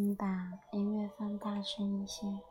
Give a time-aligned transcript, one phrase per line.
[0.00, 2.47] 你把音乐放大声一些。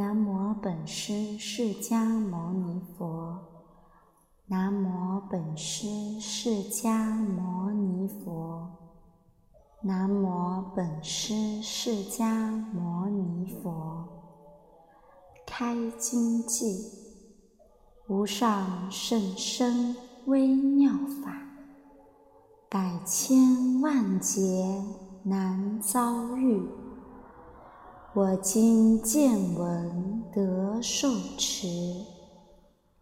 [0.00, 3.38] 南无本师释迦牟尼佛。
[4.46, 8.66] 南无本师释迦牟尼佛。
[9.82, 14.08] 南无本师释迦牟尼佛。
[15.46, 16.82] 开经偈：
[18.06, 19.94] 无上甚深
[20.24, 21.42] 微妙法，
[22.70, 24.82] 百千万劫
[25.24, 26.79] 难遭遇。
[28.12, 31.68] 我今见闻得受持，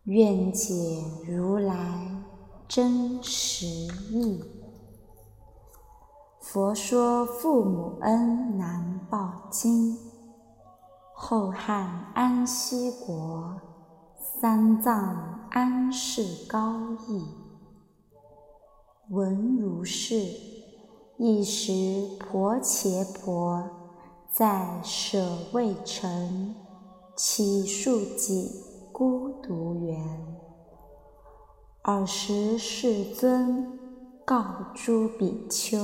[0.04, 1.74] 愿解如来
[2.68, 4.44] 真实义。
[6.40, 9.96] 佛说父母恩难报经，
[11.14, 13.58] 后汉安息国，
[14.38, 16.74] 三藏安世高
[17.08, 17.24] 义。
[19.08, 20.22] 闻如是，
[21.16, 23.77] 一时婆伽婆。
[24.30, 26.54] 在舍卫城，
[27.16, 28.62] 起数己
[28.92, 29.98] 孤独园。
[31.82, 33.78] 尔时世尊
[34.26, 34.44] 告
[34.74, 35.78] 诸比丘：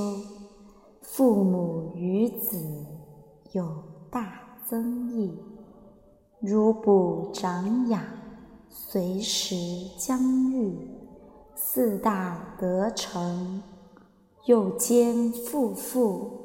[1.01, 2.85] 父母与子
[3.51, 3.67] 有
[4.11, 5.37] 大增益，
[6.39, 8.01] 如不长养，
[8.69, 9.55] 随时
[9.97, 10.77] 将欲
[11.55, 13.61] 四大得成，
[14.45, 16.44] 又兼父父。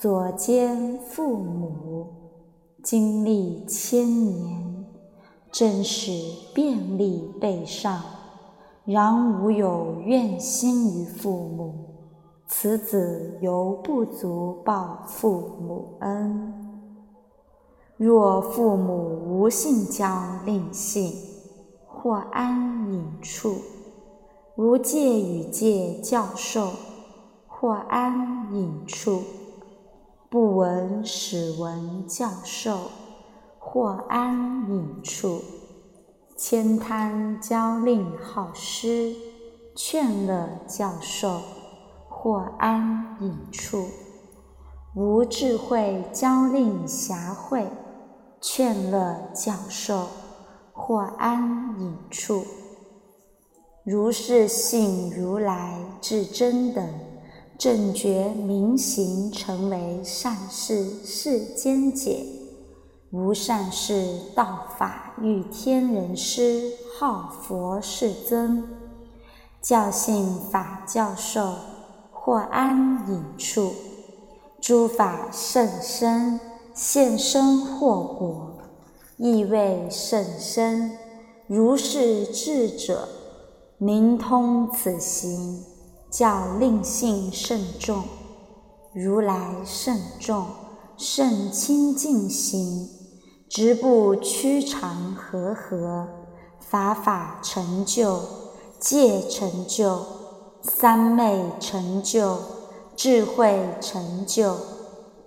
[0.00, 2.06] 左肩父母
[2.82, 4.86] 经历千年，
[5.52, 6.10] 正是
[6.54, 8.00] 便利备上，
[8.86, 11.74] 然无有怨心于父母，
[12.46, 16.50] 此子犹不足报父母恩。
[17.98, 20.08] 若父母无性交
[20.46, 21.12] 令性，
[21.86, 23.54] 或安隐处，
[24.56, 26.70] 无戒与戒教授，
[27.46, 29.20] 或安隐处。
[30.30, 32.82] 不闻使闻教授，
[33.58, 35.40] 或安隐处；
[36.36, 39.12] 千贪教令好施，
[39.74, 41.40] 劝乐教授，
[42.08, 43.86] 或安隐处；
[44.94, 47.66] 无智慧教令狭慧，
[48.40, 50.06] 劝乐教授，
[50.72, 52.44] 或安隐处。
[53.82, 57.09] 如是信如来至真等。
[57.60, 62.24] 正觉明行，成为善事世间解；
[63.10, 68.66] 无善事道法，欲天人师号佛世尊，
[69.60, 71.52] 教信法教授，
[72.10, 73.70] 或安隐处。
[74.58, 76.40] 诸法甚深，
[76.72, 78.54] 现身或果，
[79.18, 80.96] 亦未甚深。
[81.46, 83.06] 如是智者，
[83.76, 85.62] 明通此行。
[86.10, 88.02] 教令性甚重，
[88.92, 90.46] 如来甚重，
[90.96, 92.88] 甚清净行，
[93.48, 96.08] 直不屈长和合，
[96.58, 98.20] 法法成就，
[98.80, 100.00] 戒成就，
[100.62, 102.36] 三昧成就，
[102.96, 104.56] 智慧成就，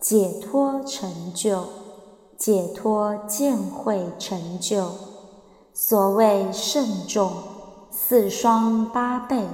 [0.02, 1.64] 解脱成就，
[2.38, 4.90] 解脱见慧成就。
[5.74, 7.32] 所谓甚重，
[7.90, 9.48] 四双八倍，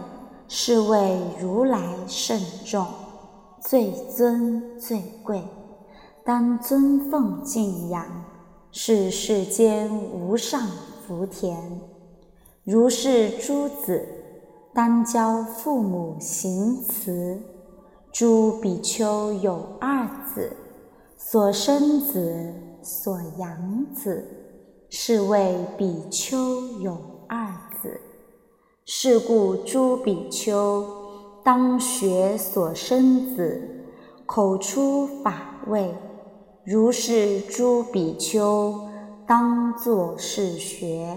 [0.52, 2.84] 是为如来圣众，
[3.62, 5.44] 最尊最贵，
[6.26, 8.04] 当尊奉敬仰，
[8.72, 10.68] 是世间无上
[11.06, 11.56] 福田。
[12.64, 14.04] 如是诸子，
[14.74, 17.40] 当教父母行慈。
[18.12, 20.52] 诸比丘有二子，
[21.16, 24.26] 所生子，所养子，
[24.90, 26.98] 是谓比丘有
[27.28, 27.69] 二子。
[28.92, 30.84] 是故诸比丘
[31.44, 33.86] 当学所生子，
[34.26, 35.96] 口出法味。
[36.64, 38.90] 如是诸比丘
[39.28, 41.16] 当作是学。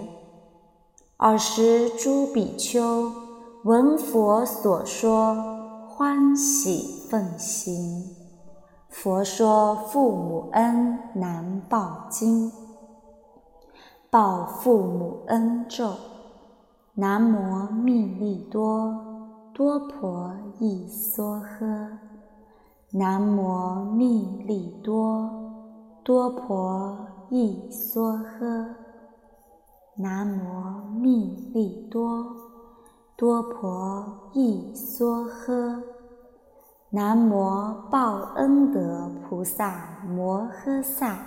[1.17, 3.11] 尔时诸比丘
[3.63, 5.35] 闻佛所说。
[5.89, 8.03] 欢喜奉行。
[8.89, 12.51] 佛说父母恩难报经，
[14.11, 15.93] 报父母恩咒：
[16.95, 18.93] 南无密利多
[19.51, 21.87] 多婆夷娑诃，
[22.91, 25.27] 南无密利多
[26.03, 26.95] 多婆
[27.31, 28.67] 夷娑诃，
[29.97, 32.27] 南无密利多。
[33.15, 35.81] 多婆益娑诃，
[36.91, 41.17] 南无报恩德菩萨摩诃萨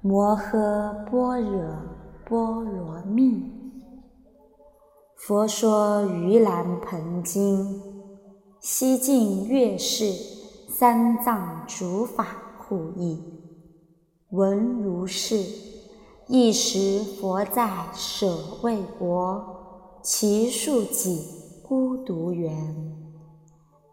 [0.00, 1.76] 摩诃般若
[2.24, 3.59] 波罗蜜。
[5.22, 7.82] 佛说盂兰盆经，
[8.58, 10.14] 西晋月氏
[10.66, 12.26] 三藏主法
[12.58, 13.22] 护译。
[14.30, 15.44] 闻如是，
[16.26, 20.00] 一时佛在舍卫国。
[20.02, 21.26] 其数己
[21.68, 22.74] 孤独园，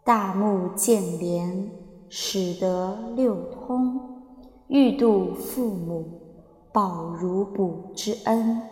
[0.02, 1.70] 大目犍连，
[2.08, 4.00] 始得六通，
[4.68, 6.06] 欲度父母，
[6.72, 8.62] 报如哺之恩，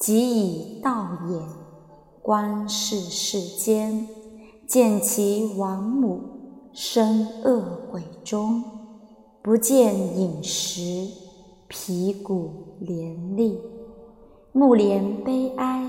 [0.00, 1.42] 即以道眼
[2.22, 4.06] 观世世间，
[4.68, 6.20] 见其亡母
[6.72, 8.62] 生恶鬼中，
[9.42, 11.08] 不见饮食，
[11.66, 13.60] 皮骨连立，
[14.52, 15.84] 目连悲哀。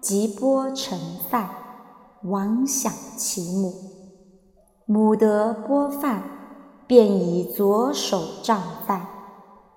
[0.00, 0.96] 即波成
[1.28, 1.48] 饭，
[2.22, 3.72] 王享其母。
[4.84, 6.22] 母得波饭，
[6.86, 9.08] 便以左手胀饭，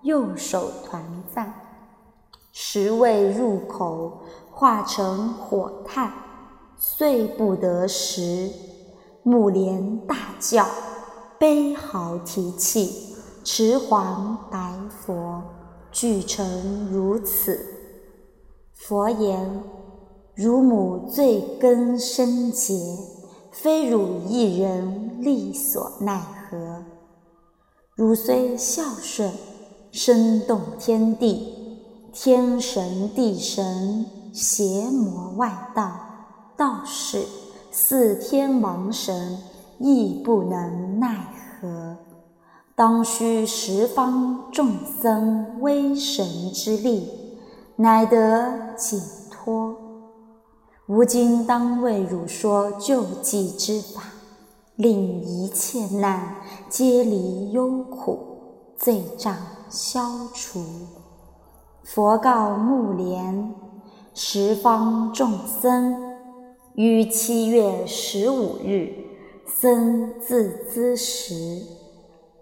[0.04, 1.54] 右手团饭，
[2.52, 4.20] 食未入口，
[4.58, 6.12] 化成火炭，
[6.80, 8.50] 遂不得食。
[9.22, 10.66] 母连大叫，
[11.38, 15.44] 悲嚎啼泣，持黄白佛，
[15.92, 17.64] 俱成如此。
[18.74, 19.64] 佛言。
[20.34, 22.74] 汝母罪根深结，
[23.52, 26.84] 非汝一人力所奈何。
[27.96, 29.32] 汝虽孝顺，
[29.92, 31.80] 身动天地，
[32.12, 34.06] 天神地神
[34.38, 35.92] 邪魔外道
[36.56, 37.26] 道士
[37.72, 39.40] 四天王神
[39.80, 41.26] 亦不能奈
[41.60, 41.98] 何。
[42.76, 47.10] 当须十方众僧威神之力，
[47.78, 49.02] 乃得解
[49.32, 49.76] 脱。
[50.86, 54.04] 吾今当为汝说救济之法，
[54.76, 56.36] 令一切难
[56.70, 58.20] 皆离忧苦，
[58.78, 59.36] 罪障
[59.68, 60.00] 消
[60.32, 60.64] 除。
[61.84, 63.56] 佛告目连：
[64.20, 65.96] 十方众僧
[66.74, 68.92] 于七月十五日，
[69.46, 71.62] 僧自兹时，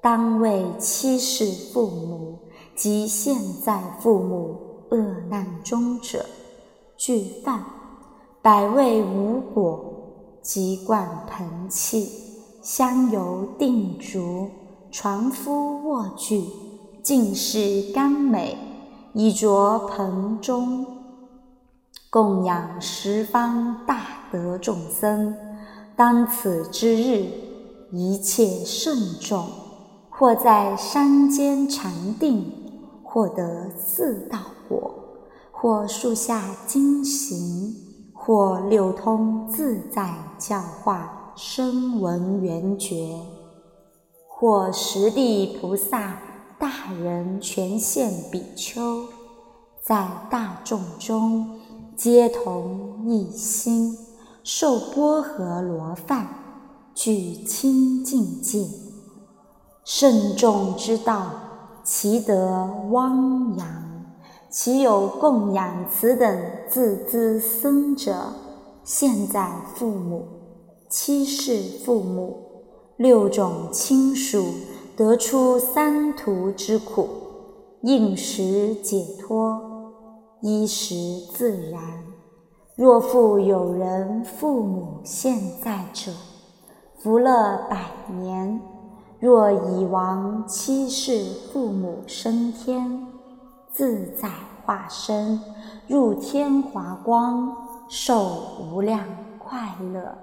[0.01, 2.39] 当为七世父母
[2.77, 4.58] 及现在父母
[4.91, 4.98] 恶
[5.29, 6.25] 难中者，
[6.96, 7.65] 具饭。
[8.41, 9.84] 百味无果，
[10.41, 12.10] 即灌盆器，
[12.62, 14.48] 香油定烛，
[14.91, 16.41] 船夫卧具，
[17.03, 18.58] 尽是甘美，
[19.13, 20.86] 以着盆中，
[22.15, 25.36] 供养十方大德众僧。
[25.98, 27.25] 当此之日，
[27.91, 29.45] 一切圣众，
[30.10, 32.50] 或在山间禅定，
[33.03, 34.89] 获得四道果；
[35.51, 37.75] 或树下经行。
[38.13, 43.19] 或六通自在教化声闻缘觉，
[44.29, 46.17] 或十地菩萨
[46.57, 49.03] 大人全现比丘，
[49.84, 51.60] 在大众中
[51.97, 53.97] 皆同一心，
[54.43, 56.27] 受波河罗饭，
[56.93, 58.67] 具清净戒。
[59.85, 61.31] 圣众之道，
[61.85, 63.67] 其德汪洋。
[64.49, 68.13] 岂有供养此等自资僧者？
[68.83, 70.25] 现在父母
[70.89, 72.37] 七世父母，
[72.97, 74.45] 六种亲属，
[74.97, 77.07] 得出三途之苦：
[77.81, 79.64] 应时解脱，
[80.45, 80.95] 衣食
[81.33, 81.81] 自然。
[82.75, 86.11] 若复有人父母现在者，
[86.99, 88.59] 福乐百年；
[89.19, 93.07] 若已亡七世父母升天，
[93.71, 94.29] 自在
[94.63, 95.41] 化身，
[95.87, 97.65] 入天华光。
[97.87, 99.05] 受无量
[99.37, 100.17] 快乐，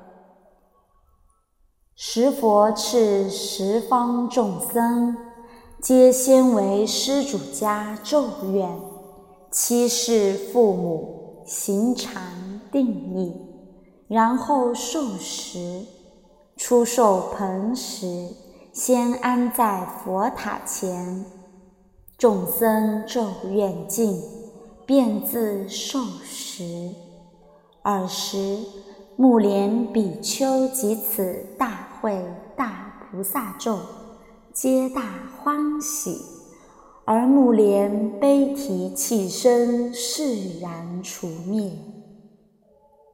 [1.94, 5.16] 十佛赐十方众生，
[5.80, 8.68] 皆先为施主家咒愿，
[9.52, 12.22] 七世父母行禅
[12.72, 13.36] 定力，
[14.08, 15.84] 然后受食。
[16.56, 18.28] 出受盆时，
[18.72, 21.22] 先安在佛塔前，
[22.16, 24.22] 众生咒愿尽，
[24.86, 26.88] 便自受食。
[27.82, 28.58] 尔时，
[29.16, 32.24] 目连比丘及此大会
[32.56, 33.78] 大菩萨众，
[34.54, 35.02] 皆大
[35.36, 36.16] 欢喜，
[37.04, 41.72] 而目连悲啼泣声释然除灭。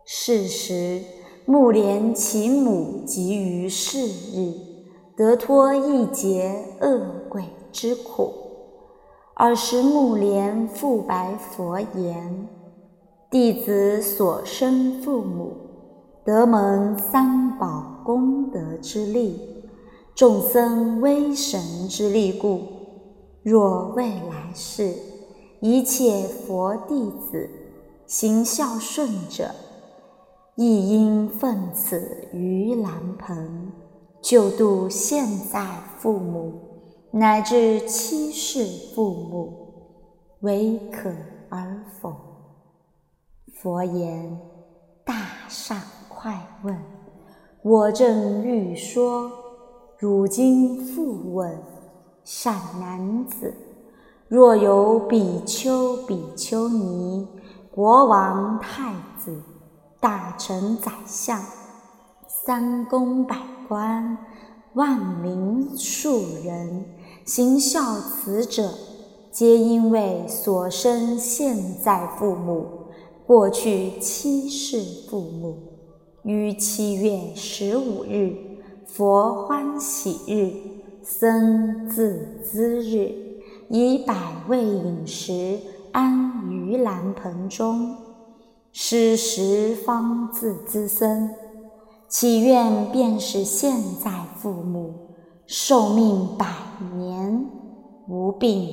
[0.04, 1.00] 是时，
[1.47, 4.52] 目连其母即于是日
[5.16, 8.30] 得脱一劫恶鬼之苦。
[9.37, 12.49] 尔时，目连复白佛言。
[13.30, 15.52] 弟子所生父母，
[16.25, 19.38] 得蒙三宝功德之力，
[20.14, 22.77] 众生威神之力故。
[23.49, 24.95] 若未来世
[25.61, 27.49] 一切佛弟子
[28.07, 29.49] 行孝顺者，
[30.55, 33.73] 亦应奉此盂兰盆，
[34.21, 36.61] 救度现在父母
[37.11, 39.73] 乃至七世父母，
[40.40, 41.11] 唯可
[41.49, 42.14] 而否？
[43.55, 44.38] 佛言
[45.07, 45.14] ：“大
[45.49, 46.78] 善快问，
[47.62, 49.33] 我正欲说。
[49.97, 51.59] 汝今复问，
[52.30, 53.54] 善男子，
[54.28, 57.26] 若有比丘、比丘尼、
[57.70, 59.40] 国王、太子、
[59.99, 61.42] 大臣、宰相、
[62.28, 63.35] 三公、百
[63.66, 64.18] 官、
[64.75, 66.85] 万民、庶人，
[67.25, 68.75] 行孝慈者，
[69.32, 72.66] 皆因为所生现在父母。”
[73.26, 75.56] 过去七世父母
[76.25, 78.35] 于七月十五日
[78.87, 80.77] 佛欢喜日
[81.10, 83.10] 僧自资日
[83.70, 84.14] 以百
[84.46, 85.58] 味饮食
[85.90, 87.96] 安于兰盆中
[88.72, 91.30] 施十方自滋生，
[92.08, 93.74] 祈愿便是现
[94.04, 94.92] 在父母
[95.46, 96.46] 寿命百
[96.98, 97.46] 年
[98.06, 98.68] 无病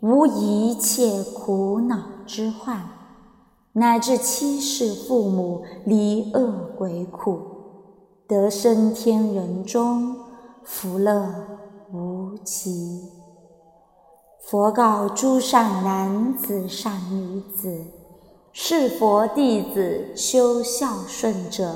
[0.00, 2.80] 无一切苦恼之患。
[3.74, 7.38] 乃至七世父母离恶鬼苦，
[8.26, 10.16] 得生天人中，
[10.70, 11.26] 福乐
[11.92, 13.08] 无极。
[14.38, 17.84] 佛告诸善男子、善女子：
[18.52, 21.74] 是佛弟子修孝顺者，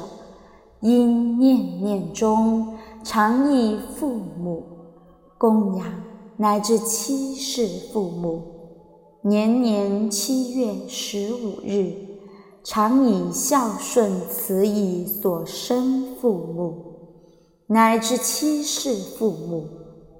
[0.80, 4.62] 应念念中常忆父母，
[5.38, 5.86] 供养
[6.36, 8.42] 乃至七世父母。
[9.22, 11.94] 年年七月十五日，
[12.62, 16.91] 常以孝顺慈以所生父母，
[17.68, 19.66] 乃至七世父母，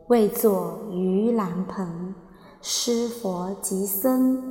[0.08, 2.14] 为作盂兰盆，
[2.62, 4.42] 施佛及僧，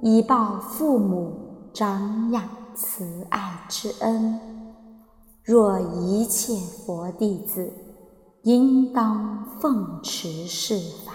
[0.00, 1.32] 以报父母
[1.74, 2.42] 长养
[2.74, 4.40] 慈爱之恩。
[5.42, 7.72] 若一切佛弟子，
[8.42, 11.12] 应当奉持是法。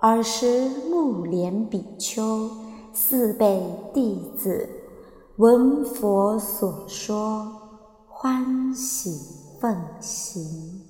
[0.00, 2.48] 尔时，目连比丘
[2.92, 3.60] 四辈
[3.92, 4.68] 弟子
[5.36, 7.57] 闻佛所说，
[8.20, 9.12] 欢喜
[9.60, 10.82] 奉行。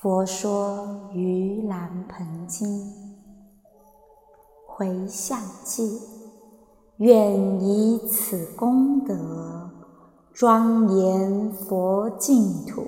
[0.00, 2.68] 佛说《盂兰盆经》，
[4.64, 6.00] 回向偈：
[6.98, 9.68] 愿以此功德，
[10.32, 12.86] 庄严佛净土，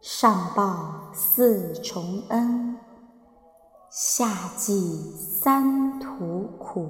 [0.00, 2.78] 上报四重恩。
[3.90, 6.86] 下济三途苦，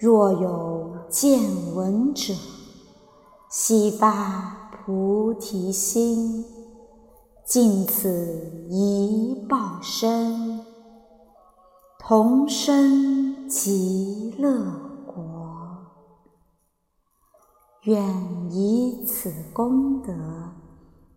[0.00, 1.40] 若有见
[1.76, 2.34] 闻者，
[3.54, 6.42] 悉发菩提心，
[7.44, 10.64] 尽此一报身，
[11.98, 14.58] 同生极乐
[15.04, 15.22] 国。
[17.82, 18.02] 愿
[18.50, 20.14] 以此功德。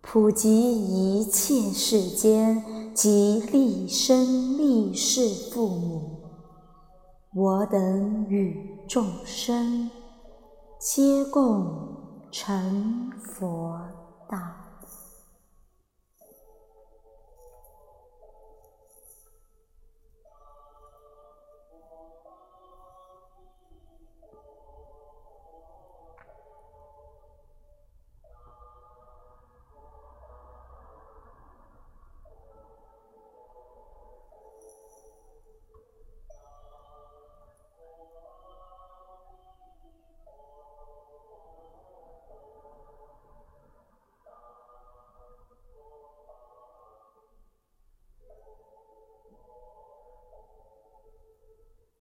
[0.02, 6.20] 普及一切世间及立生立世父母，
[7.34, 9.90] 我等与众生
[10.78, 12.05] 皆共
[12.38, 13.80] 成佛
[14.28, 14.65] 道。